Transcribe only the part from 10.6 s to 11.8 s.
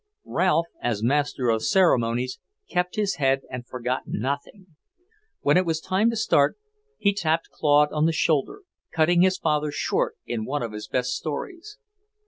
of his best stories.